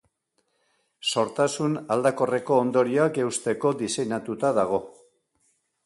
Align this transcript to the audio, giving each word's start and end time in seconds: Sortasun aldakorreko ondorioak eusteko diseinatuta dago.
Sortasun 1.13 1.75
aldakorreko 1.97 2.59
ondorioak 2.65 3.21
eusteko 3.27 3.75
diseinatuta 3.83 4.55
dago. 4.63 4.83